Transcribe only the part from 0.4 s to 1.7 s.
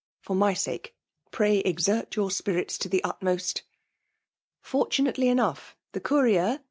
sake, pray